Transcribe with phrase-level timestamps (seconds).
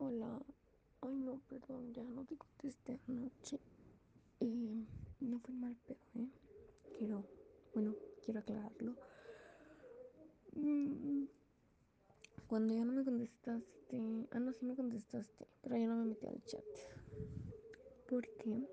[0.00, 0.42] Hola,
[1.02, 3.60] ay no, perdón, ya no te contesté anoche.
[4.40, 4.84] Eh,
[5.20, 6.28] no fue mal pedo, ¿eh?
[6.98, 7.24] Quiero,
[7.74, 8.96] bueno, quiero aclararlo.
[10.56, 11.26] Mm,
[12.48, 16.26] Cuando ya no me contestaste, ah, no, sí me contestaste, pero ya no me metí
[16.26, 16.64] al chat.
[18.06, 18.68] Porque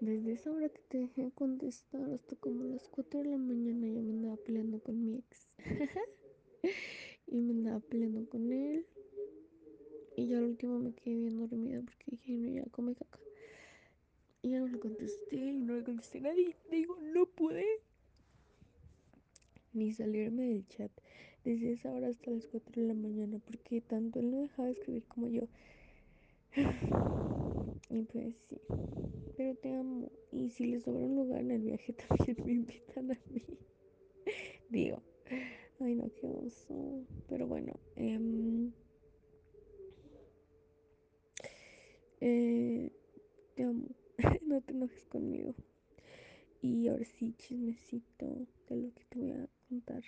[0.00, 4.02] desde esa hora que te dejé contestar hasta como las 4 de la mañana yo
[4.02, 5.48] me andaba peleando con mi ex.
[7.26, 8.86] y me andaba peleando con él.
[10.16, 13.20] Y ya al último me quedé bien dormida porque dije, no, ya come caca.
[14.40, 16.56] Y ya no le contesté y no le contesté a nadie.
[16.70, 17.66] Digo, no pude
[19.74, 20.90] ni salirme del chat
[21.44, 24.72] desde esa hora hasta las 4 de la mañana porque tanto él no dejaba de
[24.72, 25.48] escribir como yo.
[27.88, 28.60] Y pues sí,
[29.36, 30.10] pero te amo.
[30.32, 33.44] Y si les sobra un lugar en el viaje también me invitan a mí.
[34.70, 35.02] Digo,
[35.78, 37.04] ay no, qué oso.
[37.28, 38.18] Pero bueno, eh,
[42.28, 42.90] eh,
[43.54, 43.86] te amo.
[44.42, 45.54] no te enojes conmigo.
[46.60, 48.26] Y ahora sí, chismecito
[48.68, 50.02] de lo que te voy a contar.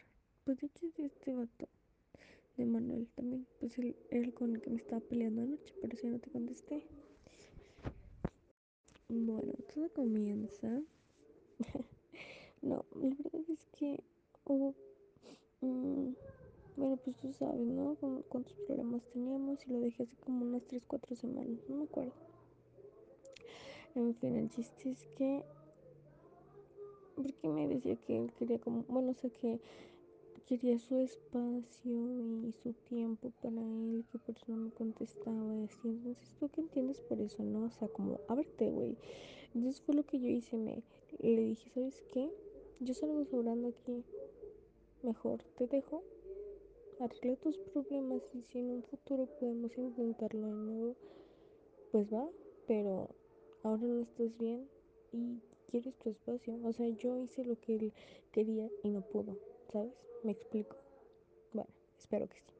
[0.44, 1.68] Pues de hecho de este vato,
[2.56, 3.46] de Manuel también.
[3.60, 6.82] Pues él con el que me estaba peleando anoche, pero si no te contesté.
[9.08, 10.82] Bueno, todo comienza.
[12.62, 14.02] no, la verdad es que
[14.44, 14.74] hubo.
[15.60, 16.10] mmm,
[16.78, 17.94] bueno, pues tú sabes, ¿no?
[17.96, 21.84] Con- Cuántos problemas teníamos y lo dejé hace como unas 3, 4 semanas, no me
[21.84, 22.12] acuerdo.
[23.94, 25.42] En fin, el chiste es que.
[27.14, 28.84] Porque me decía que él quería como.
[28.88, 29.58] Bueno, o sea que
[30.46, 31.92] quería su espacio
[32.46, 35.88] y su tiempo para él, que por eso no me contestaba y así.
[35.88, 37.64] Entonces, ¿tú qué entiendes por eso, no?
[37.66, 38.96] O sea, como, ábrete, güey.
[39.54, 40.82] Entonces fue lo que yo hice, me
[41.18, 42.30] le dije, ¿sabes qué?
[42.80, 44.04] Yo salgo sobrando aquí.
[45.02, 46.02] Mejor te dejo,
[47.00, 50.96] arregla tus problemas y si en un futuro podemos intentarlo de nuevo,
[51.92, 52.28] pues va,
[52.66, 53.08] pero
[53.62, 54.68] ahora no estás bien
[55.12, 55.40] y
[55.70, 56.58] quieres tu espacio.
[56.64, 57.92] O sea, yo hice lo que él
[58.32, 59.36] quería y no pudo,
[59.72, 59.92] ¿sabes?
[60.22, 60.76] Me explico.
[61.52, 62.54] Bueno, espero que sí.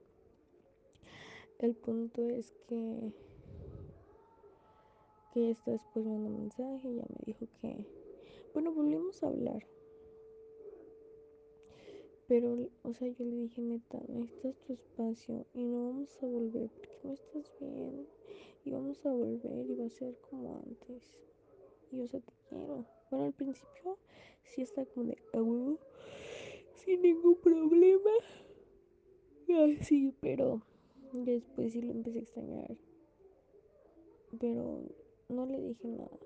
[1.59, 3.13] El punto es que
[5.35, 7.85] que esta después me mandó un mensaje y ya me dijo que
[8.55, 9.67] bueno volvimos a hablar
[12.29, 16.69] pero o sea yo le dije neta necesitas tu espacio y no vamos a volver
[16.71, 18.07] porque no estás bien
[18.65, 21.17] y vamos a volver y va a ser como antes
[21.91, 22.85] y o sea te quiero.
[23.11, 23.99] Bueno al principio
[24.45, 25.39] sí está como de a
[26.75, 28.11] sin ningún problema
[29.81, 30.61] así pero
[31.13, 32.77] después sí lo empecé a extrañar.
[34.39, 34.83] Pero
[35.29, 36.19] no le dije nada.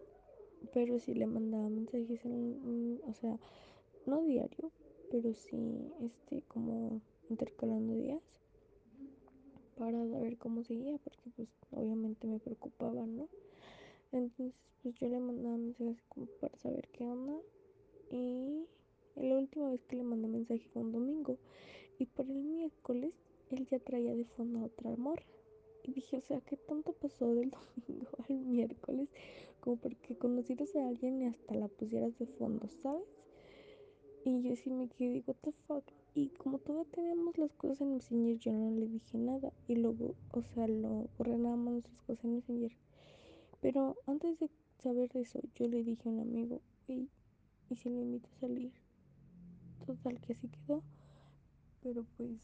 [0.73, 3.39] Pero sí le mandaba mensajes en, o sea
[4.07, 4.73] no diario
[5.13, 8.23] pero sí este como intercalando días
[9.77, 13.29] para ver cómo seguía porque pues obviamente me preocupaba no
[14.11, 17.39] entonces pues yo le mandaba mensajes como para saber qué onda
[18.11, 18.65] y
[19.17, 21.37] la última vez que le mandé mensaje fue un domingo
[21.99, 23.13] y por el miércoles
[23.51, 25.27] él ya traía de fondo a otra morra
[25.85, 27.51] y dije, o sea, ¿qué tanto pasó del
[27.87, 29.09] domingo al miércoles?
[29.61, 33.03] Como porque conocieras a alguien y hasta la pusieras de fondo, ¿sabes?
[34.25, 35.85] Y yo sí me quedé, what the fuck.
[36.15, 39.53] Y como todavía teníamos las cosas en Messenger, yo no le dije nada.
[39.67, 42.73] Y luego, o sea, lo borré nada más nuestras cosas en Messenger.
[43.61, 47.09] Pero antes de saber eso, yo le dije a un amigo, hey,
[47.71, 48.73] ¿y si lo invito a salir?
[49.87, 50.83] Total, que así quedó.
[51.83, 52.39] Pero pues,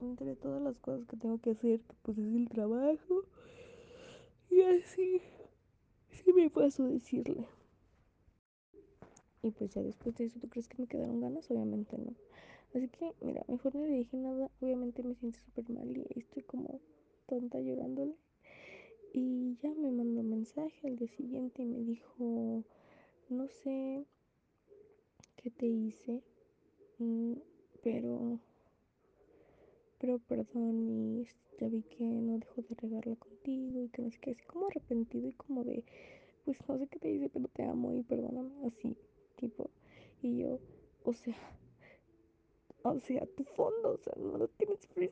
[0.00, 3.24] entre todas las cosas que tengo que hacer, que pues es el trabajo.
[4.50, 5.20] Y así,
[6.10, 7.46] sí me paso a decirle.
[9.44, 11.50] Y pues ya después de eso, ¿tú crees que me quedaron ganas?
[11.50, 12.14] Obviamente no.
[12.74, 14.50] Así que, mira, mejor no le dije nada.
[14.62, 16.80] Obviamente me siento súper mal y estoy como
[17.26, 18.14] tonta llorándole.
[19.12, 22.64] Y ya me mandó un mensaje al día siguiente y me dijo,
[23.28, 24.06] no sé
[25.36, 26.22] qué te hice,
[26.98, 27.34] mm,
[27.82, 28.40] pero,
[29.98, 31.26] pero perdón y
[31.60, 34.68] ya vi que no dejo de regarla contigo y que no sé qué, así como
[34.68, 35.84] arrepentido y como de,
[36.46, 38.96] pues no sé qué te hice, pero te amo y perdóname, así,
[39.36, 39.70] tipo.
[40.22, 40.58] Y yo,
[41.04, 41.36] o sea,
[42.82, 45.10] o sea, tu fondo, o sea, no lo tienes frío.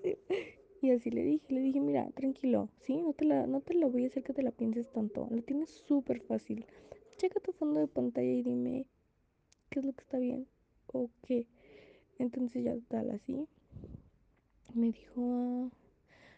[0.83, 2.97] Y así le dije, le dije, mira, tranquilo, ¿sí?
[3.01, 5.29] No te la, no te la voy a hacer que te la pienses tanto.
[5.31, 6.67] La tienes súper fácil.
[7.19, 8.87] Checa tu fondo de pantalla y dime
[9.71, 10.49] qué es lo que está bien
[10.89, 11.47] o qué.
[12.19, 13.47] Entonces ya tal, así.
[14.75, 15.71] Me dijo, ah,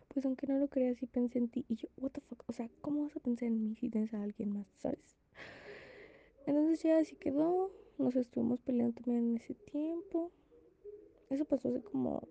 [0.09, 1.65] pues aunque no lo creas, sí pensé en ti.
[1.69, 4.13] Y yo, what the fuck, o sea, ¿cómo vas a pensar en mí si tienes
[4.13, 5.17] a alguien más, sabes?
[6.46, 7.70] Entonces ya así quedó.
[7.99, 10.31] Nos estuvimos peleando también en ese tiempo.
[11.31, 12.23] Eso pasó hace como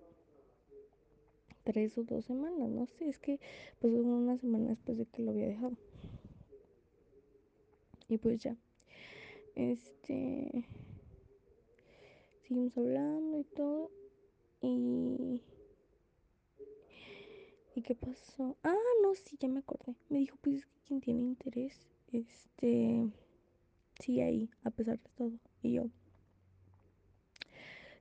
[1.63, 3.39] tres o dos semanas, no sé, es que
[3.80, 5.77] pues una semana después de que lo había dejado.
[8.10, 8.56] Y pues ya,
[9.56, 10.68] este,
[12.42, 13.92] seguimos hablando y todo.
[14.62, 15.42] Y...
[17.75, 18.56] ¿Y qué pasó?
[18.62, 19.95] Ah, no, sí, ya me acordé.
[20.09, 23.09] Me dijo, pues es que quien tiene interés, este,
[24.00, 25.31] sigue ahí, a pesar de todo.
[25.62, 25.90] Y yo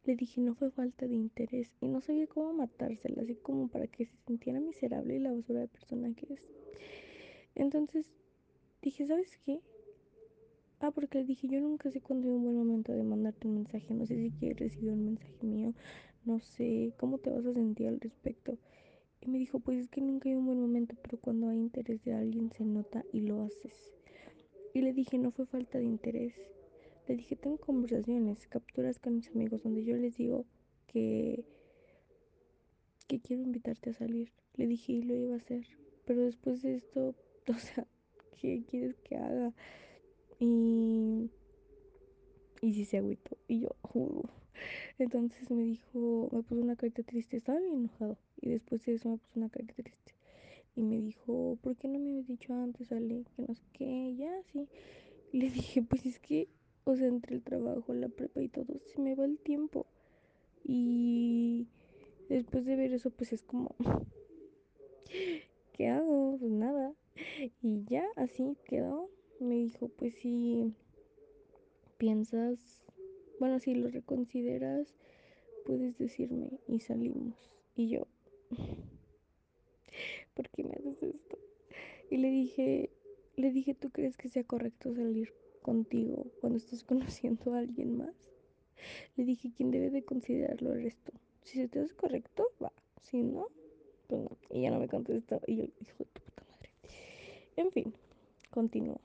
[0.04, 1.70] le dije, no fue falta de interés.
[1.80, 5.60] Y no sabía cómo matársela, así como para que se sintiera miserable y la basura
[5.60, 6.42] de persona que es.
[7.54, 8.06] Entonces
[8.80, 9.60] dije, ¿sabes qué?
[10.80, 13.54] Ah, porque le dije, yo nunca sé cuándo es un buen momento de mandarte un
[13.54, 13.94] mensaje.
[13.94, 15.74] No sé si quieres recibir un mensaje mío.
[16.24, 18.58] No sé cómo te vas a sentir al respecto.
[19.20, 22.02] Y me dijo, pues es que nunca hay un buen momento, pero cuando hay interés
[22.02, 23.92] de alguien se nota y lo haces.
[24.74, 26.34] Y le dije, no fue falta de interés.
[27.06, 30.46] Le dije, tengo conversaciones, capturas con mis amigos donde yo les digo
[30.86, 31.44] que,
[33.06, 34.32] que quiero invitarte a salir.
[34.54, 35.66] Le dije y lo iba a hacer.
[36.06, 37.14] Pero después de esto,
[37.48, 37.86] o sea,
[38.40, 39.52] ¿qué quieres que haga?
[40.38, 41.30] Y,
[42.60, 43.36] y si se agüitó.
[43.48, 44.22] Y yo, uh.
[44.98, 48.16] entonces me dijo, me puso una carita triste, estaba bien enojado.
[48.40, 50.14] Y después de eso me puso una carita triste.
[50.74, 53.24] Y me dijo, ¿por qué no me habías dicho antes, Ale?
[53.36, 54.68] Que no sé qué, ya, sí.
[55.32, 56.48] Le dije, pues es que,
[56.84, 59.86] o sea, entre el trabajo, la prepa y todo, se me va el tiempo.
[60.64, 61.66] Y
[62.28, 63.74] después de ver eso, pues es como,
[65.72, 66.36] ¿qué hago?
[66.38, 66.94] Pues nada.
[67.60, 69.10] Y ya, así quedó.
[69.38, 70.72] Me dijo, pues si
[71.98, 72.58] piensas,
[73.38, 74.94] bueno, si lo reconsideras,
[75.64, 77.34] puedes decirme y salimos.
[77.74, 78.06] Y yo,
[80.34, 81.38] ¿por qué me haces esto?
[82.10, 82.90] Y le dije,
[83.36, 88.14] le dije, ¿tú crees que sea correcto salir contigo cuando estás conociendo a alguien más?
[89.16, 91.12] Le dije, ¿quién debe de considerarlo eres tú.
[91.44, 92.72] Si se te hace correcto, va.
[93.02, 93.48] Si no,
[94.08, 94.36] pues no.
[94.50, 95.40] Y ya no me contestó.
[95.46, 96.70] Y yo, hijo de tu puta madre.
[97.56, 97.94] En fin,
[98.50, 99.00] continúo.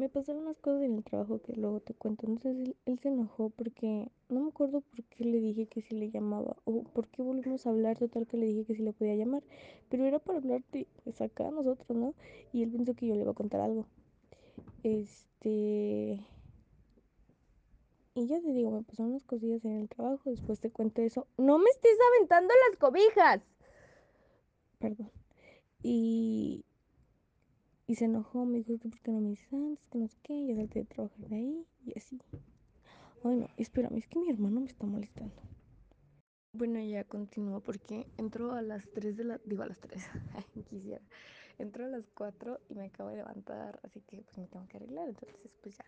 [0.00, 2.26] Me pasaron unas cosas en el trabajo que luego te cuento.
[2.26, 5.94] Entonces él, él, se enojó porque no me acuerdo por qué le dije que si
[5.94, 7.98] le llamaba o por qué volvimos a hablar.
[7.98, 9.42] Total que le dije que si le podía llamar,
[9.90, 12.14] pero era para hablarte pues acá a nosotros, ¿no?
[12.50, 13.84] Y él pensó que yo le iba a contar algo.
[14.84, 16.18] Este.
[18.14, 20.30] Y ya te digo, me pasaron unas cosillas en el trabajo.
[20.30, 21.26] Después te cuento eso.
[21.36, 23.42] ¡No me estés aventando las cobijas!
[24.78, 25.10] Perdón.
[25.82, 26.64] Y
[27.90, 30.16] y se enojó, me dijo que por qué no me dices antes, que no sé
[30.22, 32.20] qué, ya salté de trabajar de ahí y así.
[33.24, 35.42] Ay no, espérame, es que mi hermano me está molestando.
[36.52, 39.40] Bueno, ya continúo porque entró a las 3 de la...
[39.44, 40.04] Digo a las 3,
[40.70, 41.02] quisiera.
[41.58, 44.76] Entró a las 4 y me acabo de levantar, así que pues me tengo que
[44.76, 45.84] arreglar, entonces pues ya,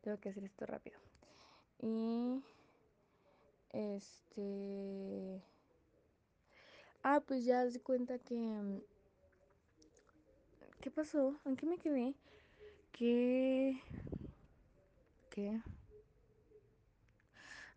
[0.00, 0.98] tengo que hacer esto rápido.
[1.80, 2.42] Y...
[3.70, 5.40] Este...
[7.04, 8.82] Ah, pues ya se cuenta que
[10.88, 11.34] ¿Qué pasó?
[11.44, 12.14] ¿En qué me quedé?
[12.92, 13.78] ¿Qué?
[15.28, 15.60] ¿Qué?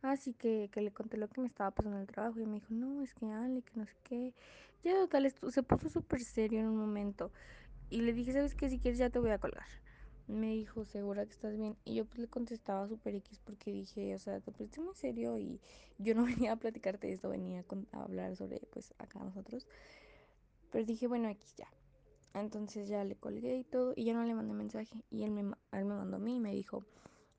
[0.02, 2.46] Ah, sí, que, que le conté lo que me estaba pasando en el trabajo y
[2.46, 4.34] me dijo, no, es que Ale, que no sé qué.
[4.86, 7.34] Ya total, esto, se puso súper serio en un momento.
[7.90, 8.70] Y le dije, ¿sabes qué?
[8.70, 9.68] Si quieres ya te voy a colgar.
[10.28, 11.76] Me dijo, ¿segura que estás bien?
[11.84, 15.38] Y yo pues le contestaba súper X porque dije, o sea, te pusiste muy serio
[15.38, 15.60] y
[15.98, 19.68] yo no venía a platicarte esto, venía a hablar sobre, pues, acá nosotros.
[20.72, 21.68] Pero dije, bueno, X ya.
[22.34, 25.04] Entonces ya le colgué y todo y ya no le mandé mensaje.
[25.10, 26.84] Y él me, él me mandó a mí y me dijo,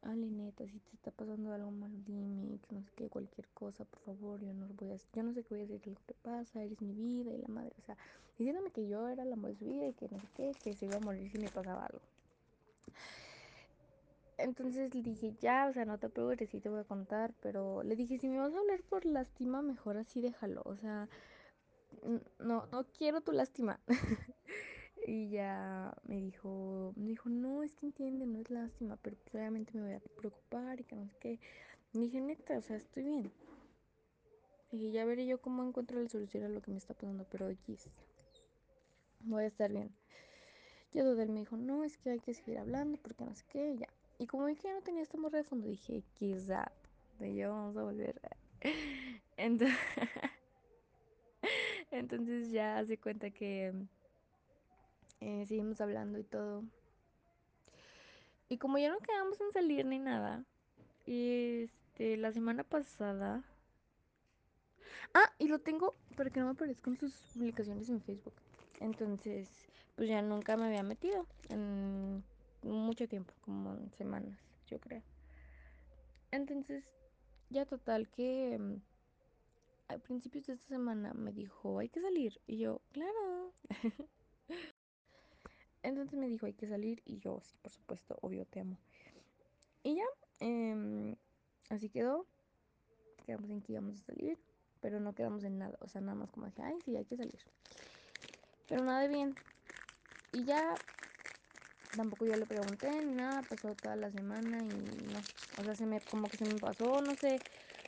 [0.03, 3.85] Ale, neta, si te está pasando algo malo, dime, que no sé qué, cualquier cosa,
[3.85, 6.03] por favor, yo no voy a, yo no sé qué voy a hacer, lo que
[6.07, 7.97] te pasa, eres mi vida y la madre, o sea,
[8.37, 10.87] diciéndome que yo era la amor de vida y que no sé qué, que se
[10.87, 12.01] iba a morir si me pasaba algo.
[14.39, 17.85] Entonces le dije, ya, o sea, no te preocupes, sí te voy a contar, pero
[17.85, 21.09] le dije, si me vas a hablar por lástima, mejor así déjalo, o sea,
[22.41, 23.79] no, no quiero tu lástima.
[25.06, 29.73] Y ya me dijo, me dijo, no, es que entiende, no es lástima, pero obviamente
[29.75, 31.40] me voy a preocupar y que no sé qué.
[31.92, 33.32] Y dije, neta, o sea, estoy bien.
[34.71, 37.49] Y ya veré yo cómo encuentro la solución a lo que me está pasando, pero
[37.49, 37.90] X,
[39.21, 39.90] voy a estar bien.
[40.92, 43.76] Ya él me dijo, no, es que hay que seguir hablando porque no sé qué,
[43.76, 43.88] ya.
[44.18, 46.71] Y como vi que ya no tenía esta morra de fondo, dije, quizá,
[47.18, 48.21] de yo vamos a volver.
[49.37, 49.76] Entonces,
[51.90, 53.73] entonces ya hace cuenta que
[55.23, 56.64] eh, seguimos hablando y todo.
[58.49, 60.45] Y como ya no quedamos en salir ni nada,
[61.07, 63.45] este, la semana pasada.
[65.14, 68.35] Ah, y lo tengo para que no me aparezcan sus publicaciones en Facebook.
[68.81, 69.49] Entonces,
[69.95, 72.25] pues ya nunca me había metido en
[72.62, 75.02] mucho tiempo, como en semanas, yo creo.
[76.33, 76.85] Entonces,
[77.49, 78.59] ya total que
[79.87, 82.41] a principios de esta semana me dijo, hay que salir.
[82.47, 83.52] Y yo, claro.
[85.83, 87.03] Entonces me dijo, hay que salir.
[87.05, 88.79] Y yo, sí, por supuesto, obvio, te amo.
[89.83, 90.05] Y ya,
[90.41, 91.17] em,
[91.71, 92.27] así quedó.
[93.27, 94.39] Quedamos en que íbamos a salir.
[94.81, 95.77] Pero no quedamos en nada.
[95.81, 97.41] O sea, nada más como dije, ay, sí, hay que salir.
[98.69, 99.37] Pero nada de bien.
[100.33, 100.81] Y ya
[101.97, 105.25] tampoco yo le pregunté ni nada, pasó toda la semana y no,
[105.59, 107.43] o sea, se me, como que se me pasó, no sé,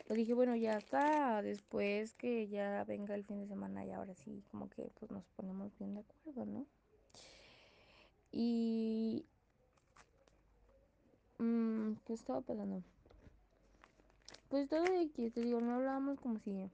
[0.09, 4.15] le dije, bueno, ya está, después que ya venga el fin de semana y ahora
[4.15, 6.67] sí, como que pues nos ponemos bien de acuerdo, ¿no?
[8.37, 9.25] Y...
[11.38, 12.83] Mmm, ¿Qué estaba pasando?
[14.49, 16.69] Pues todo de que te digo, no hablábamos como si...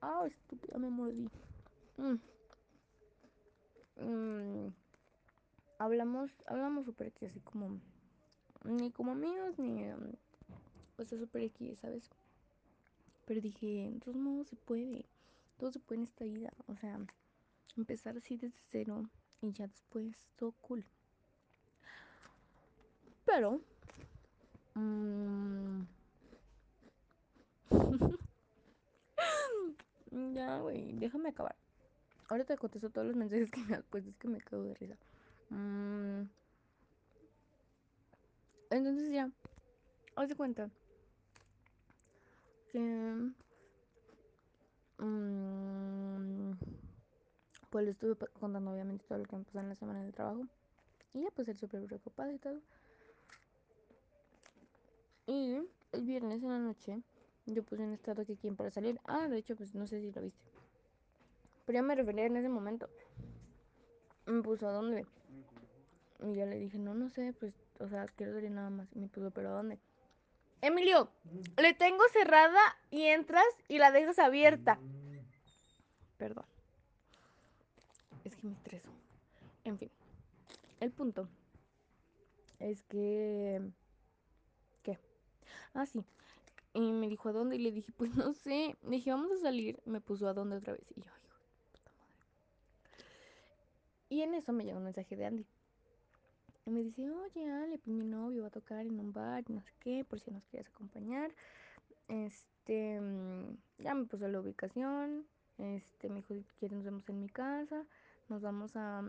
[0.00, 1.30] Ah, estúpida, me mordí.
[1.98, 2.18] Mm.
[4.04, 4.74] Mm.
[5.78, 7.80] Hablamos, hablamos súper que así como...
[8.64, 9.84] Ni como amigos, ni...
[9.84, 10.14] Um,
[10.96, 12.10] o sea, súper aquí, ¿sabes?
[13.24, 15.04] Pero dije, de todos modos se puede.
[15.58, 16.52] Todo se puede en esta vida.
[16.66, 16.98] O sea,
[17.76, 19.08] empezar así desde cero
[19.42, 20.84] y ya después todo cool.
[23.24, 23.60] Pero...
[24.74, 25.82] Mmm,
[30.34, 31.56] ya, güey, déjame acabar.
[32.28, 34.96] Ahora te contesto todos los mensajes que me puesto, es que me cago de risa.
[35.50, 36.22] Mm,
[38.70, 39.30] entonces ya,
[40.16, 40.70] haz de cuenta
[42.70, 43.32] que...
[44.98, 46.11] Mm,
[47.72, 50.46] pues le estuve contando obviamente todo lo que me pasó en la semana del trabajo.
[51.14, 52.60] Y ya pues él súper preocupado y todo.
[55.26, 55.56] Y
[55.92, 57.00] el viernes en la noche
[57.46, 59.00] yo puse un estado que quién para salir.
[59.06, 60.44] Ah, de hecho, pues no sé si lo viste.
[61.64, 62.90] Pero ya me refería en ese momento.
[64.26, 65.06] Me puso a dónde.
[66.20, 68.88] Y yo le dije, no, no sé, pues, o sea, quiero salir nada más.
[68.94, 69.78] Y me puso, pero ¿a dónde?
[70.60, 71.10] Emilio,
[71.56, 72.60] le tengo cerrada
[72.90, 74.78] y entras y la dejas abierta.
[76.18, 76.51] Perdón.
[78.42, 78.90] Me estreso.
[79.64, 79.90] En fin.
[80.80, 81.28] El punto
[82.58, 83.60] es que...
[84.82, 84.98] ¿Qué?
[85.74, 86.04] Ah, sí.
[86.74, 87.56] Y me dijo, ¿a dónde?
[87.56, 88.76] Y le dije, pues no sé.
[88.82, 89.80] Le dije, vamos a salir.
[89.84, 90.84] Me puso, ¿a dónde otra vez?
[90.96, 91.38] Y yo, hijo
[91.72, 93.06] puta madre.
[94.08, 95.46] Y en eso me llegó un mensaje de Andy.
[96.64, 99.60] Y me dice, oye, Ale, pues mi novio va a tocar en un bar, no
[99.60, 101.32] sé qué, por si nos quieres acompañar.
[102.08, 105.26] Este, mm, ya me puso la ubicación.
[105.58, 107.84] Este, me dijo, si quieres nos vemos en mi casa.
[108.32, 109.02] Nos vamos a,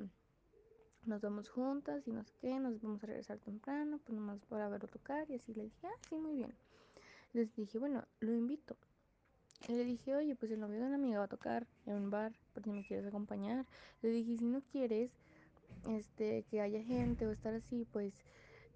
[1.06, 4.90] nos vamos juntas y no qué, nos vamos a regresar temprano, pues nomás para verlo
[4.90, 5.32] tocar.
[5.32, 6.54] Y así le dije, ah, sí, muy bien.
[7.32, 8.76] Les dije, bueno, lo invito.
[9.70, 12.10] Y le dije, oye, pues el novio de una amiga va a tocar en un
[12.10, 13.66] bar, por si me quieres acompañar.
[14.02, 15.10] Le dije, si no quieres,
[15.88, 18.14] este, que haya gente o estar así, pues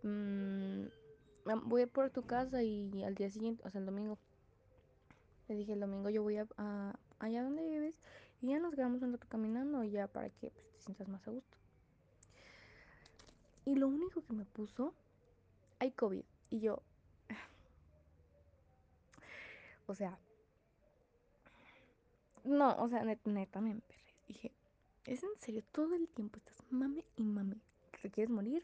[0.03, 0.85] mmm,
[1.65, 4.17] voy a por tu casa y al día siguiente, o sea, el domingo.
[5.49, 7.99] Le dije, el domingo yo voy a allá donde vives
[8.41, 11.27] y ya nos quedamos un rato caminando y ya para que pues, te sientas más
[11.27, 11.57] a gusto.
[13.65, 14.93] Y lo único que me puso,
[15.79, 16.23] hay COVID.
[16.49, 16.81] Y yo,
[19.87, 20.17] o sea,
[22.43, 23.99] no, o sea, neta, neta me emperré.
[24.27, 24.51] Dije,
[25.05, 25.63] ¿es en serio?
[25.71, 27.57] Todo el tiempo estás mame y mame.
[27.91, 28.63] Que te quieres morir,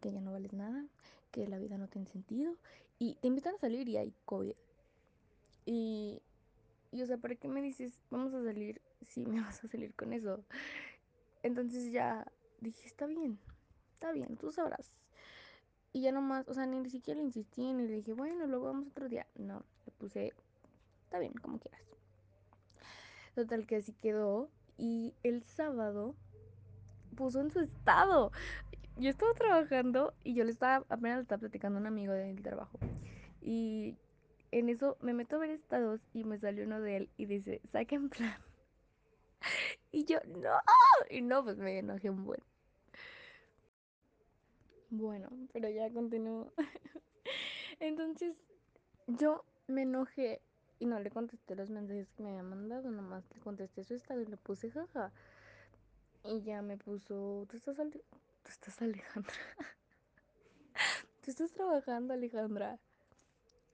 [0.00, 0.86] que ya no vales nada,
[1.32, 2.54] que la vida no tiene sentido.
[2.98, 4.54] Y te invitan a salir y hay COVID.
[5.66, 6.22] Y,
[6.92, 9.94] y o sea, ¿para qué me dices, vamos a salir si me vas a salir
[9.94, 10.44] con eso?
[11.42, 12.30] Entonces ya
[12.60, 13.38] dije, está bien,
[13.94, 14.92] está bien, tú sabrás.
[15.92, 18.86] Y ya nomás, o sea, ni siquiera le insistí, ni le dije, bueno, luego vamos
[18.88, 19.26] otro día.
[19.34, 20.32] No, le puse,
[21.04, 21.82] está bien, como quieras.
[23.34, 24.48] Total que así quedó.
[24.78, 26.14] Y el sábado
[27.16, 28.30] puso en su estado.
[28.96, 32.78] Yo estaba trabajando y yo le estaba, apenas estaba platicando a un amigo del trabajo.
[33.42, 33.96] Y
[34.52, 37.60] en eso me meto a ver estados y me salió uno de él y dice,
[37.72, 38.36] saquen plan.
[39.92, 40.50] Y yo, no.
[41.08, 42.40] Y no, pues me enojé un buen.
[44.90, 46.52] Bueno, pero ya continúo.
[47.80, 48.36] Entonces,
[49.06, 50.42] yo me enojé
[50.78, 54.20] y no le contesté los mensajes que me había mandado, nomás le contesté su estado
[54.20, 55.12] y le puse jaja.
[56.24, 58.02] Y ya me puso, tú estás, tú
[58.48, 59.34] estás Alejandra.
[61.24, 62.78] tú estás trabajando, Alejandra.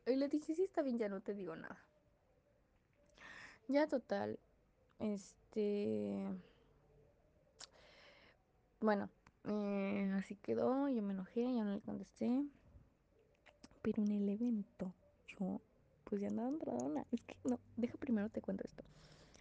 [0.07, 1.83] Y le dije, sí, está bien, ya no te digo nada.
[3.69, 4.39] Ya total,
[4.99, 6.25] este...
[8.81, 9.09] Bueno,
[9.45, 12.45] eh, así quedó, yo me enojé, ya no le contesté.
[13.83, 14.93] Pero en el evento,
[15.27, 15.61] yo
[16.05, 17.07] pues ya andaba entradona.
[17.11, 18.85] Es que no, deja primero te cuento esto.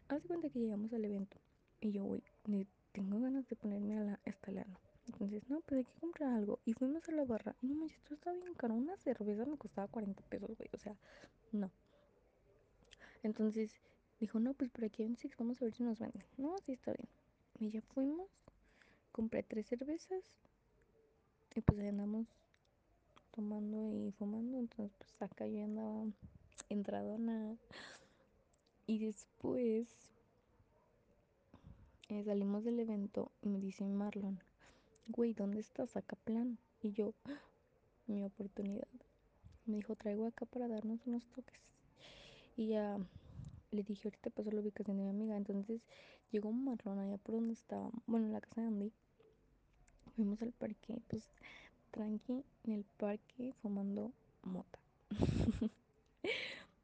[0.07, 1.38] Haz de cuenta que llegamos al evento
[1.79, 2.24] y yo, güey,
[2.91, 4.79] tengo ganas de ponerme a la estalano.
[5.07, 6.59] Entonces, no, pues hay que comprar algo.
[6.65, 7.55] Y fuimos a la barra.
[7.62, 8.74] No manches, esto está bien caro.
[8.74, 10.69] Una cerveza me costaba 40 pesos, güey.
[10.74, 10.95] O sea,
[11.51, 11.71] no.
[13.21, 13.79] Entonces,
[14.19, 16.24] Dijo, no, pues por aquí hay un Six, vamos a ver si nos venden.
[16.38, 17.10] No, sí está bien.
[17.60, 18.29] Y ya fuimos,
[19.12, 20.24] compré tres cervezas
[21.55, 22.27] y pues ahí andamos
[23.31, 24.57] tomando y fumando.
[24.57, 26.05] Entonces, pues acá yo andaba
[26.69, 27.55] entradona.
[28.88, 29.88] Y después
[32.10, 34.39] eh, salimos del evento y me dice Marlon,
[35.07, 35.95] güey, ¿dónde estás?
[35.98, 36.57] Acá plan.
[36.81, 37.41] Y yo, ¡Ah!
[38.07, 38.88] mi oportunidad.
[39.65, 41.60] Me dijo, traigo acá para darnos unos toques.
[42.55, 42.98] Y ya
[43.75, 45.38] le dije, ahorita paso la ubicación de mi amiga.
[45.38, 45.86] Entonces
[46.32, 48.91] llegó Marlon allá por donde estaba, bueno, en la casa de Andy.
[50.15, 51.29] Fuimos al parque, pues
[51.91, 54.12] tranqui en el parque fumando
[54.44, 54.79] mota.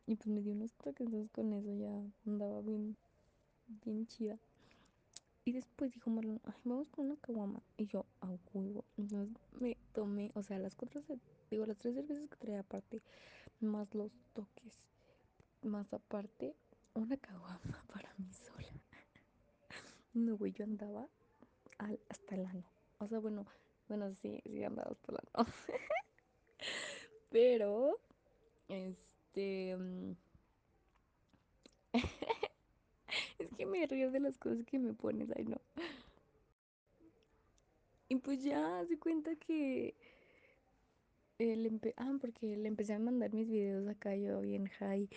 [0.07, 2.97] y pues me dio unos toques, entonces con eso ya andaba bien,
[3.85, 4.37] bien chida.
[5.43, 7.61] Y después dijo Marlon, ay, vamos con una caguama.
[7.77, 8.85] Y yo, a huevo.
[8.97, 11.01] Entonces me tomé, o sea, las cuatro,
[11.49, 13.01] digo, las tres cervezas que traía aparte,
[13.59, 14.73] más los toques,
[15.63, 16.55] más aparte,
[16.93, 17.59] una caguama
[17.93, 18.67] para mí sola.
[20.13, 21.07] No, güey, yo andaba
[22.09, 22.63] hasta el ano.
[22.99, 23.45] O sea, bueno,
[23.87, 25.49] bueno, sí, sí andaba hasta el ano.
[27.31, 27.99] Pero,
[28.67, 29.77] este...
[33.39, 35.59] es que me río de las cosas que me pones, ay no.
[38.09, 39.95] Y pues ya se cuenta que
[41.97, 45.09] ah, porque le empecé a mandar mis videos acá yo bien high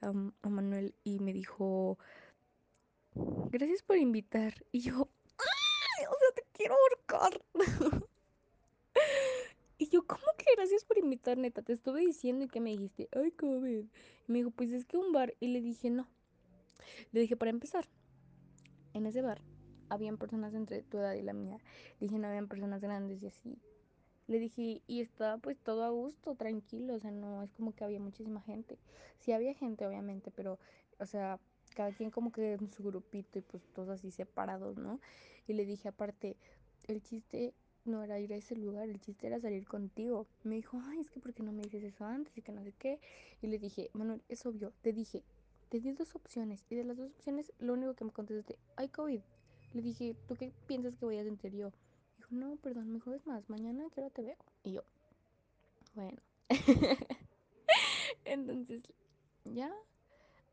[0.00, 0.08] a,
[0.42, 1.98] a Manuel y me dijo,
[3.50, 4.54] gracias por invitar.
[4.72, 5.08] Y yo,
[5.38, 6.04] ¡ay!
[6.06, 7.42] O sea, te quiero ahorcar.
[9.78, 11.62] y yo, ¿cómo que gracias por invitar, neta?
[11.62, 13.84] Te estuve diciendo y que me dijiste, ay, COVID.
[14.28, 15.34] Y me dijo, pues es que un bar.
[15.40, 16.08] Y le dije, no.
[17.12, 17.88] Le dije, para empezar,
[18.94, 19.42] en ese bar
[19.88, 21.58] habían personas entre tu edad y la mía.
[22.00, 23.58] Dije, no habían personas grandes y así.
[24.28, 27.84] Le dije, y estaba pues todo a gusto, tranquilo, o sea, no es como que
[27.84, 28.78] había muchísima gente.
[29.18, 30.58] Sí había gente, obviamente, pero,
[30.98, 31.40] o sea,
[31.74, 35.00] cada quien como que en su grupito y pues todos así separados, ¿no?
[35.46, 36.36] Y le dije, aparte,
[36.84, 40.26] el chiste no era ir a ese lugar, el chiste era salir contigo.
[40.44, 42.62] Me dijo, ay, es que ¿por qué no me dices eso antes y que no
[42.62, 43.00] sé qué?
[43.40, 45.24] Y le dije, Manuel, es obvio, te dije,
[45.68, 48.88] te di dos opciones y de las dos opciones lo único que me contestaste, hay
[48.88, 49.20] COVID.
[49.72, 51.72] Le dije, ¿tú qué piensas que voy a sentir yo?
[52.32, 54.36] No, perdón, mejor es más, mañana que hora te veo.
[54.64, 54.82] Y yo,
[55.94, 56.18] bueno.
[58.24, 58.82] Entonces,
[59.44, 59.70] ya.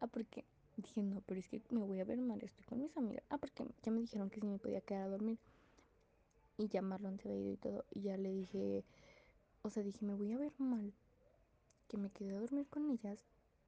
[0.01, 0.45] Ah, porque
[0.77, 3.23] dije, no, pero es que me voy a ver mal, estoy con mis amigas.
[3.29, 5.39] Ah, porque ya me dijeron que sí me podía quedar a dormir.
[6.57, 7.85] Y ya Marlon se había y todo.
[7.91, 8.83] Y ya le dije,
[9.61, 10.93] o sea, dije, me voy a ver mal.
[11.87, 13.19] Que me quedé a dormir con ellas.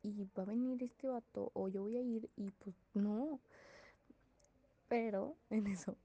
[0.03, 1.51] Y va a venir este vato.
[1.53, 2.29] O yo voy a ir.
[2.35, 3.39] Y pues no.
[4.87, 5.95] Pero en eso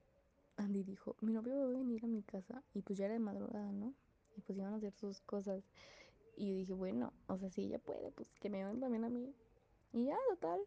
[0.57, 3.21] Andy dijo, mi novio va a venir a mi casa y pues ya era de
[3.21, 3.95] madrugada, ¿no?
[4.37, 5.63] Y pues iban a hacer sus cosas.
[6.37, 9.35] Y dije, bueno, o sea, si ella puede, pues que me vean también a mí.
[9.93, 10.61] Y ya, total.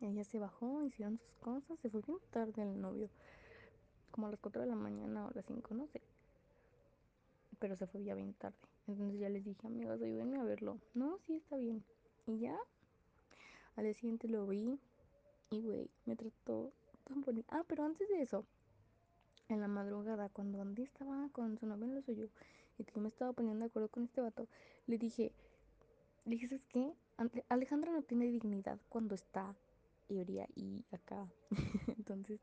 [0.00, 3.08] Ella se bajó, hicieron sus cosas, se fue bien tarde el novio.
[4.10, 6.02] Como a las 4 de la mañana o a las 5, no sé.
[7.58, 8.56] Pero se fue ya bien tarde.
[8.86, 10.78] Entonces ya les dije, amigas, ayúdenme a verlo.
[10.94, 11.84] No, sí, está bien.
[12.26, 12.56] Y ya,
[13.76, 14.78] al día siguiente lo vi.
[15.50, 16.72] Y, güey, me trató
[17.04, 17.46] tan bonito.
[17.50, 18.44] Ah, pero antes de eso,
[19.48, 22.28] en la madrugada, cuando Andy estaba con su novio en lo suyo
[22.78, 24.46] y que yo me estaba poniendo de acuerdo con este vato,
[24.86, 25.32] le dije,
[26.24, 26.92] le dije, ¿sabes qué?
[27.48, 29.54] Alejandra no tiene dignidad cuando está
[30.08, 31.26] ebria y acá.
[31.98, 32.40] Entonces,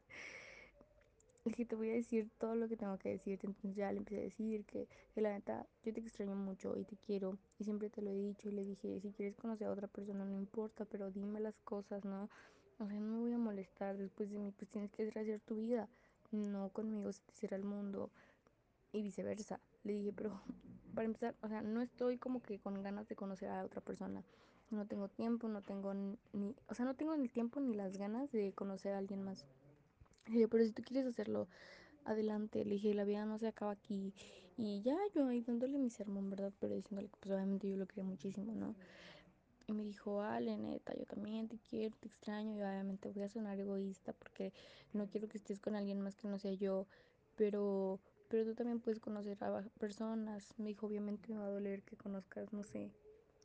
[1.46, 3.48] le dije, te voy a decir todo lo que tengo que decirte.
[3.48, 6.86] Entonces ya le empecé a decir que, que la neta, yo te extraño mucho y
[6.86, 7.38] te quiero.
[7.60, 8.50] Y siempre te lo he dicho.
[8.50, 12.04] Y le dije, si quieres conocer a otra persona, no importa, pero dime las cosas,
[12.06, 12.30] ¿no?
[12.80, 15.56] O sea, no me voy a molestar después de mí, pues tienes que hacer tu
[15.56, 15.88] vida
[16.34, 18.12] no conmigo se te cierra el mundo
[18.92, 19.60] y viceversa.
[19.84, 20.42] Le dije, pero
[20.96, 24.24] para empezar, o sea, no estoy como que con ganas de conocer a otra persona.
[24.70, 27.98] No tengo tiempo, no tengo ni, o sea, no tengo ni el tiempo ni las
[27.98, 29.46] ganas de conocer a alguien más.
[30.26, 31.48] Le dije, pero si tú quieres hacerlo,
[32.06, 32.64] adelante.
[32.66, 34.14] Le dije, la vida no se acaba aquí.
[34.58, 36.54] Y ya yo ahí dándole mi sermón, ¿verdad?
[36.60, 38.76] Pero diciéndole que pues obviamente yo lo quería muchísimo, ¿no?
[39.74, 43.60] Me dijo, Ale, neta, yo también te quiero, te extraño y obviamente voy a sonar
[43.60, 44.54] egoísta porque
[44.94, 46.88] no quiero que estés con alguien más que no sea yo,
[47.36, 50.54] pero, pero tú también puedes conocer a personas.
[50.58, 52.92] Me dijo, obviamente me va a doler que conozcas, no sé,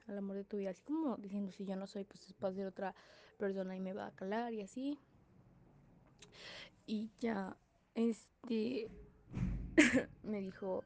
[0.07, 0.71] al amor de tu vida.
[0.71, 2.95] Así como diciendo, si yo no soy, pues es para ser otra
[3.39, 4.99] persona y me va a calar y así.
[6.87, 7.57] Y ya,
[7.95, 8.91] este,
[10.23, 10.85] me dijo,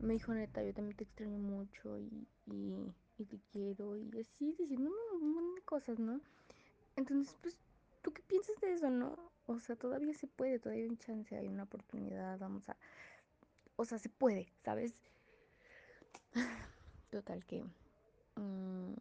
[0.00, 4.54] me dijo, neta, yo también te extraño mucho y, y y te quiero y así
[4.58, 6.20] diciendo un montón de cosas, ¿no?
[6.96, 7.56] Entonces, pues,
[8.02, 9.16] ¿tú qué piensas de eso, no?
[9.46, 12.76] O sea, todavía se puede, todavía hay un chance, hay una oportunidad, vamos a...
[13.76, 14.94] O sea, se puede, ¿sabes?
[17.10, 17.64] Total que...
[18.36, 18.94] Mmm,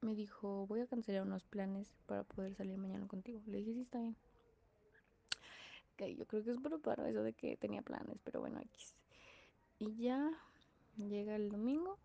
[0.00, 3.42] me dijo, voy a cancelar unos planes para poder salir mañana contigo.
[3.46, 4.16] Le dije, sí, está bien.
[5.94, 8.94] Ok, yo creo que es por paro eso de que tenía planes, pero bueno, X.
[9.78, 10.30] Y ya
[10.96, 11.98] llega el domingo,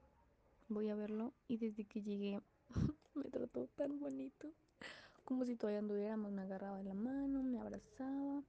[0.67, 2.41] voy a verlo y desde que llegué
[3.15, 4.51] me trató tan bonito.
[5.23, 8.43] Como si todavía anduviéramos, me agarraba de la mano, me abrazaba,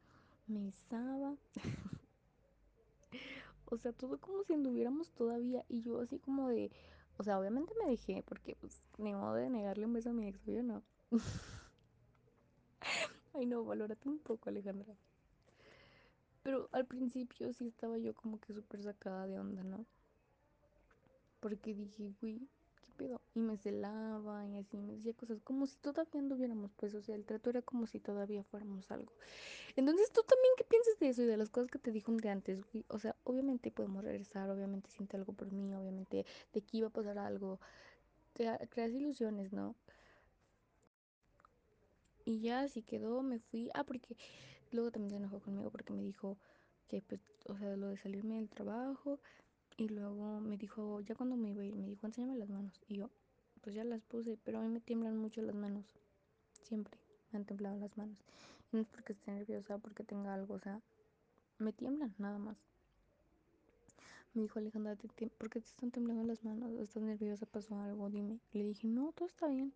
[0.47, 1.37] me besaba.
[3.67, 5.65] o sea, todo como si anduviéramos todavía.
[5.69, 6.71] Y yo así como de,
[7.17, 10.29] o sea, obviamente me dejé, porque pues ni modo de negarle un beso a mi
[10.29, 10.83] ex, yo no.
[13.33, 14.97] Ay no, valórate un poco, Alejandra.
[16.43, 19.85] Pero al principio sí estaba yo como que súper sacada de onda, ¿no?
[21.47, 22.41] Porque dije, güey,
[22.83, 23.21] ¿qué pedo?
[23.33, 27.15] Y me celaba y así me decía cosas como si todavía anduviéramos, pues, o sea,
[27.15, 29.13] el trato era como si todavía fuéramos algo.
[29.77, 32.31] Entonces, ¿tú también qué piensas de eso y de las cosas que te dijo de
[32.31, 32.85] antes, güey?
[32.89, 36.91] O sea, obviamente podemos regresar, obviamente siente algo por mí, obviamente de que iba a
[36.91, 37.61] pasar algo.
[38.33, 39.77] Te creas ilusiones, ¿no?
[42.25, 43.71] Y ya así quedó, me fui.
[43.73, 44.17] Ah, porque
[44.73, 46.39] luego también se enojó conmigo porque me dijo
[46.89, 49.21] que, pues, o sea, lo de salirme del trabajo.
[49.79, 52.81] Y luego me dijo, ya cuando me iba a ir, me dijo, enséñame las manos.
[52.89, 53.11] Y yo,
[53.61, 55.85] pues ya las puse, pero a mí me tiemblan mucho las manos.
[56.63, 56.99] Siempre
[57.31, 58.19] me han temblado las manos.
[58.73, 60.81] Y no es porque esté nerviosa, porque tenga algo, o sea,
[61.59, 62.57] me tiemblan nada más.
[64.33, 66.71] Me dijo Alejandra, ¿por qué te están temblando las manos?
[66.73, 67.47] ¿Estás nerviosa?
[67.47, 68.09] ¿Pasó algo?
[68.11, 68.41] Dime.
[68.53, 69.73] Le dije, no, todo está bien.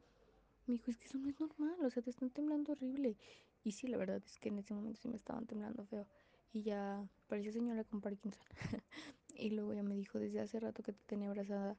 [0.66, 3.16] Me dijo, es que eso no es normal, o sea, te están temblando horrible.
[3.64, 6.06] Y sí, la verdad es que en ese momento sí me estaban temblando feo.
[6.52, 8.42] Y ya parecía señora con Parkinson.
[9.40, 11.76] y luego ya me dijo, desde hace rato que te tenía abrazada,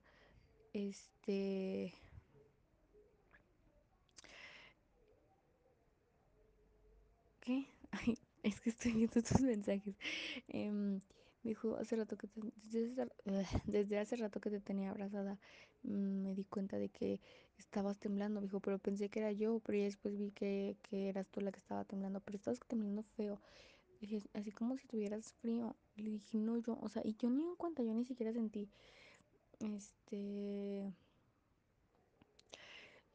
[0.74, 1.94] este...
[7.42, 7.68] ¿Qué?
[7.92, 9.96] Ay, es que estoy viendo tus mensajes.
[10.48, 11.02] Eh, me
[11.50, 15.40] dijo hace rato que te, desde, hace, desde, hace, rato que te tenía abrazada
[15.84, 17.20] mm, me di cuenta de que
[17.58, 21.10] estabas temblando, me dijo, pero pensé que era yo, pero ya después vi que, que
[21.10, 23.40] eras tú la que estaba temblando, pero estabas temblando feo.
[24.02, 25.76] Dije, así como si tuvieras frío.
[25.96, 28.68] Le dije, no, yo, o sea, y yo ni en cuenta, yo ni siquiera sentí.
[29.60, 30.92] Este.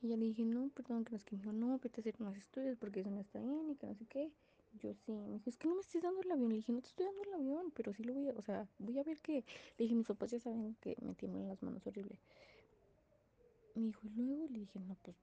[0.01, 2.03] Y ya le dije, no, perdón, que no es que me dijo, no, vete a
[2.03, 4.31] hacer unos estudios porque eso no está bien y que no sé qué.
[4.81, 6.51] Yo sí, me dijo, es que no me estés dando el avión.
[6.51, 8.69] Le dije, no te estoy dando el avión, pero sí lo voy a, o sea,
[8.79, 9.45] voy a ver que.
[9.79, 12.21] Le dije, mis papás ya saben que me tiemblan las manos horrible.
[13.75, 15.17] Me dijo, y luego le dije, no, pues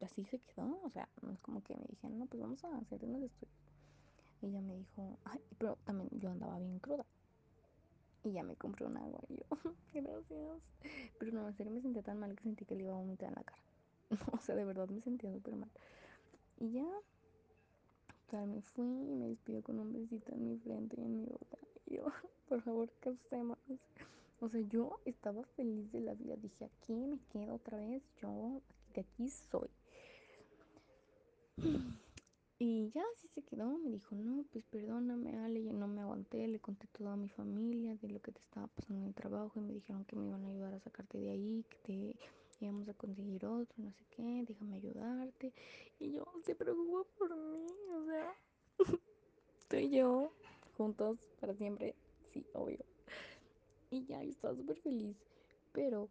[0.00, 0.80] así se quedó.
[0.82, 3.69] O sea, no es como que me dijeron, no, pues vamos a hacer unos estudios.
[4.42, 7.04] Y ella me dijo, ay, pero también yo andaba bien cruda.
[8.22, 9.44] Y ya me compré un agua y yo,
[9.94, 10.60] gracias.
[11.18, 13.28] Pero no, en serio me sentía tan mal que sentí que le iba a vomitar
[13.28, 13.62] en la cara.
[14.32, 15.70] o sea, de verdad me sentía súper mal.
[16.58, 16.86] Y ya,
[18.46, 21.58] me fui y me despidió con un besito en mi frente y en mi boca.
[21.86, 22.04] Y yo,
[22.48, 23.58] por favor, casémonos.
[24.40, 26.36] O sea, yo estaba feliz de la vida.
[26.36, 28.02] Dije, aquí me quedo otra vez.
[28.22, 28.62] Yo,
[28.94, 29.68] de aquí soy.
[32.62, 36.46] Y ya así se quedó, me dijo, no, pues perdóname, Ale, yo no me aguanté,
[36.46, 39.52] le conté todo a mi familia de lo que te estaba pasando en el trabajo
[39.58, 41.78] y me dijeron que me iban a ayudar a sacarte de ahí, que
[42.58, 45.54] te íbamos a conseguir otro, no sé qué, déjame ayudarte.
[45.98, 48.34] Y yo, se preocupó por mí, o sea,
[49.60, 50.30] estoy yo
[50.76, 51.94] juntos para siempre,
[52.30, 52.84] sí, obvio.
[53.90, 55.16] Y ya, estaba súper feliz,
[55.72, 56.10] pero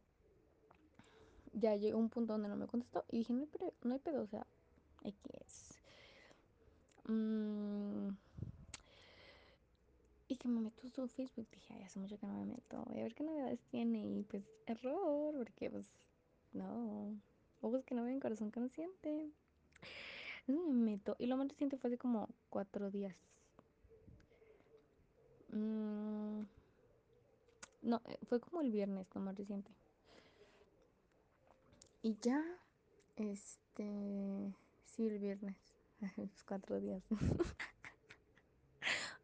[1.54, 4.00] ya llegó un punto donde no me contestó y dije, no hay, pedo, no hay
[4.00, 4.48] pedo o sea,
[5.04, 5.69] X.
[7.10, 8.10] Mm,
[10.28, 11.48] y que me meto su Facebook.
[11.52, 12.84] Dije, ay, hace mucho que no me meto.
[12.86, 14.06] Voy a ver qué novedades tiene.
[14.06, 15.86] Y pues, error, porque pues,
[16.54, 17.20] no.
[17.62, 19.32] Ojos que no ven, corazón que no siente.
[20.48, 21.16] Entonces me meto.
[21.18, 23.16] Y lo más reciente fue hace como cuatro días.
[25.52, 26.42] Mm,
[27.82, 29.72] no, fue como el viernes, lo más reciente.
[32.04, 32.44] Y ya,
[33.18, 34.54] este,
[34.86, 35.69] sí, el viernes.
[36.00, 37.04] Los cuatro días.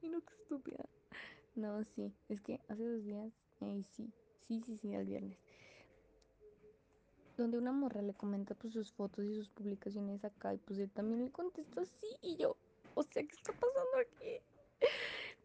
[0.01, 0.85] Ay, no, qué estúpida.
[1.55, 4.11] No, sí, es que hace dos días, eh, sí,
[4.47, 5.39] sí, sí, sí, el viernes.
[7.37, 10.89] Donde una morra le comenta pues sus fotos y sus publicaciones acá y pues él
[10.91, 12.57] también le contestó así y yo,
[12.93, 14.41] o sea, ¿qué está pasando aquí?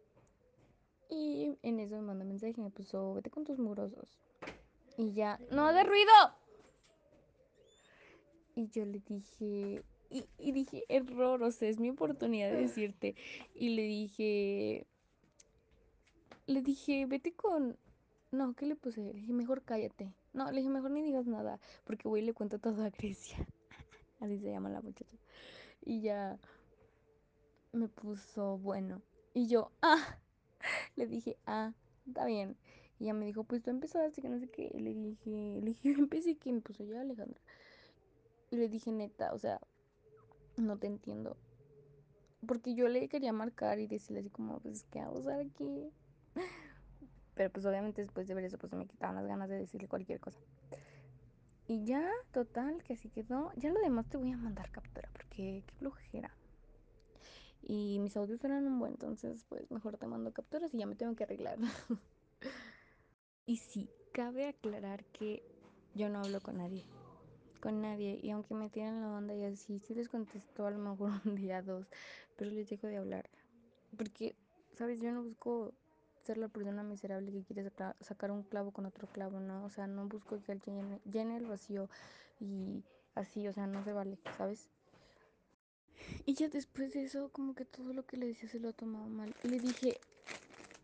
[1.13, 4.21] Y en eso me manda mensaje y me puso, vete con tus murosos.
[4.97, 6.13] Y ya, no de ruido.
[8.55, 13.15] Y yo le dije, y, y, dije, error, o sea, es mi oportunidad de decirte.
[13.55, 14.87] Y le dije,
[16.47, 17.79] le dije, vete con...
[18.33, 19.01] No, ¿qué le puse?
[19.01, 20.13] Le dije, mejor cállate.
[20.33, 23.47] No, le dije, mejor ni digas nada, porque voy y le cuento todo a Grecia.
[24.21, 25.17] Así se llama la muchacha.
[25.85, 26.39] Y ya
[27.73, 29.03] me puso, bueno.
[29.33, 30.19] Y yo, ah,
[30.97, 31.73] le dije, ah,
[32.07, 32.57] está bien.
[32.99, 34.71] Y ya me dijo, pues tú empezaste, que no sé qué.
[34.75, 37.41] Le dije, le dije, yo empecé que me puso ya Alejandra.
[38.51, 39.61] Y le dije, neta, o sea,
[40.57, 41.37] no te entiendo.
[42.47, 45.91] Porque yo le quería marcar y decirle así como, pues, ¿qué hacer aquí?
[47.35, 50.21] Pero pues obviamente después de ver eso, pues me quitaban las ganas de decirle cualquier
[50.21, 50.41] cosa.
[51.67, 53.53] Y ya, total, que así quedó.
[53.57, 56.35] Ya lo demás te voy a mandar captura, porque qué flojera.
[57.63, 60.97] Y mis audios eran un buen, entonces pues mejor te mando capturas y ya me
[60.97, 61.59] tengo que arreglar.
[63.47, 65.43] y sí, cabe aclarar que
[65.95, 66.85] yo no hablo con nadie.
[67.61, 68.19] Con nadie.
[68.23, 71.35] Y aunque me tiran la onda y así, sí les contesto a lo mejor un
[71.37, 71.87] día, dos,
[72.37, 73.29] pero les dejo de hablar.
[73.97, 74.35] Porque,
[74.75, 75.01] ¿sabes?
[75.01, 75.73] Yo no busco
[76.23, 79.65] ser la persona miserable que quiere saca, sacar un clavo con otro clavo, ¿no?
[79.65, 81.89] O sea, no busco que alguien llene, el vacío
[82.41, 82.83] y
[83.15, 84.69] así, o sea, no se vale, ¿sabes?
[86.27, 89.07] Y ya después de eso, como que todo lo que le decía se lo tomaba
[89.07, 89.35] mal.
[89.45, 89.99] Y le dije,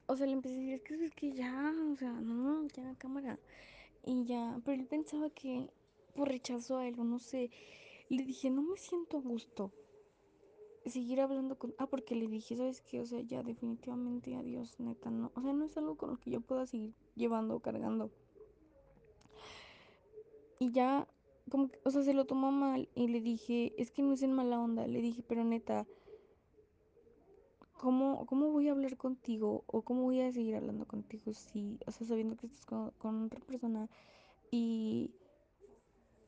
[0.06, 3.38] o sea, le empecé a decir, es que que ya, o sea, no, ya, cámara.
[4.04, 5.68] Y ya, pero él pensaba que
[6.16, 7.50] por rechazo a él o no sé.
[8.09, 9.72] Le dije, no me siento a gusto
[10.87, 11.74] seguir hablando con...
[11.79, 13.00] Ah, porque le dije, ¿sabes qué?
[13.00, 15.33] O sea, ya definitivamente adiós, neta, no.
[15.35, 18.11] O sea, no es algo con lo que yo pueda seguir llevando o cargando.
[20.59, 21.07] Y ya,
[21.50, 24.22] como que, o sea, se lo tomó mal y le dije, es que no es
[24.22, 24.87] en mala onda.
[24.87, 25.87] Le dije, pero neta,
[27.72, 31.90] ¿cómo, cómo voy a hablar contigo o cómo voy a seguir hablando contigo si, o
[31.90, 33.88] sea, sabiendo que estás con, con otra persona
[34.50, 35.11] y,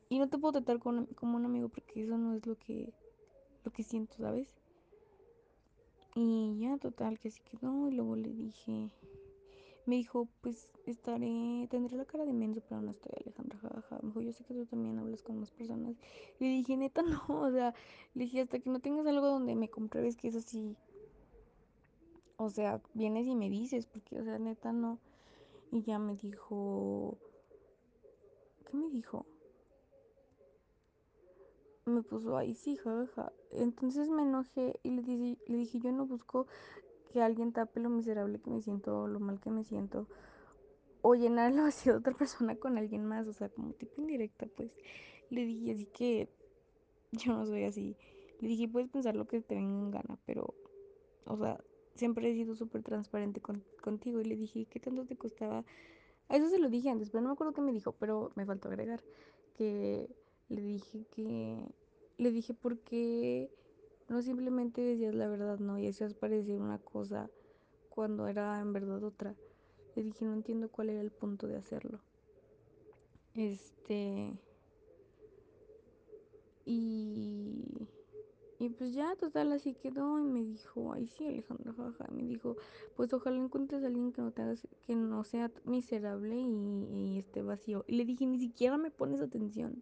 [0.09, 2.91] y no te puedo tratar con, como un amigo porque eso no es lo que,
[3.63, 4.47] lo que siento, ¿sabes?
[6.15, 7.87] Y ya, total, que así quedó.
[7.87, 8.89] Y luego le dije,
[9.85, 13.99] me dijo, pues estaré, tendré la cara de menso, pero no estoy Alejandra, jajaja.
[14.01, 15.95] Me dijo, yo sé que tú también hablas con más personas.
[16.39, 17.73] Le dije, neta, no, o sea,
[18.15, 20.75] le dije, hasta que no tengas algo donde me compruebes que es así.
[22.37, 24.97] O sea, vienes y me dices, porque, o sea, neta, no.
[25.71, 27.17] Y ya me dijo,
[28.65, 29.25] ¿qué me dijo?
[31.89, 33.31] Me puso ahí, sí, jajaja.
[33.51, 36.47] Entonces me enojé y le dije, le dije, yo no busco
[37.11, 40.07] que alguien tape lo miserable que me siento, lo mal que me siento.
[41.01, 44.47] o llenar el vacío de otra persona con alguien más, o sea, como tipo indirecta,
[44.55, 44.71] pues.
[45.29, 46.29] Le dije así que
[47.11, 47.97] yo no soy así.
[48.39, 50.55] Le dije, puedes pensar lo que te venga en gana, pero,
[51.25, 51.59] o sea,
[51.95, 54.21] siempre he sido súper transparente con, contigo.
[54.21, 55.65] Y le dije, ¿qué tanto te costaba?
[56.29, 58.45] A eso se lo dije antes, pero no me acuerdo qué me dijo, pero me
[58.45, 59.03] faltó agregar
[59.55, 60.09] que
[60.49, 61.57] le dije que,
[62.17, 63.49] le dije porque
[64.07, 67.29] no simplemente decías la verdad, no, y hacías parecer una cosa
[67.89, 69.35] cuando era en verdad otra.
[69.95, 71.99] Le dije, no entiendo cuál era el punto de hacerlo.
[73.33, 74.33] Este.
[76.65, 77.87] Y.
[78.61, 80.19] Y pues ya, total, así quedó.
[80.19, 82.07] Y me dijo, ay, sí, Alejandro, jaja.
[82.11, 82.57] Me dijo,
[82.95, 84.43] pues ojalá encuentres a alguien que no, te
[84.85, 87.85] que no sea miserable y, y esté vacío.
[87.87, 89.81] Y le dije, ni siquiera me pones atención.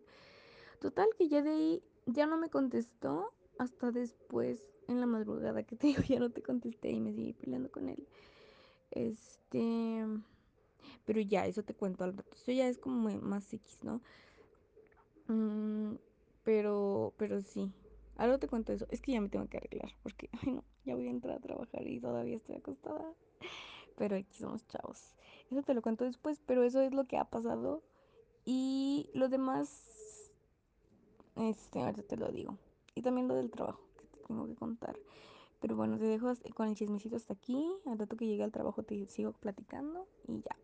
[0.80, 3.34] Total, que ya de ahí, ya no me contestó.
[3.60, 7.34] Hasta después, en la madrugada, que te digo, ya no te contesté y me seguí
[7.34, 8.08] peleando con él.
[8.92, 10.06] Este.
[11.06, 12.36] Pero ya, eso te cuento al rato.
[12.36, 14.02] Eso ya es como más X, ¿no?
[15.28, 15.96] Mm,
[16.44, 17.72] pero, pero sí.
[18.18, 18.88] Algo te cuento eso.
[18.90, 21.40] Es que ya me tengo que arreglar porque, ay no, ya voy a entrar a
[21.40, 23.13] trabajar y todavía estoy acostada.
[23.98, 25.16] Pero aquí somos chavos.
[25.50, 27.82] Eso te lo cuento después, pero eso es lo que ha pasado.
[28.46, 29.97] Y lo demás,
[31.38, 32.58] este, ahorita te lo digo.
[32.95, 34.97] Y también lo del trabajo que te tengo que contar.
[35.60, 37.67] Pero bueno, te dejo con el chismecito hasta aquí.
[37.86, 40.56] Al rato que llegue al trabajo te sigo platicando y ya.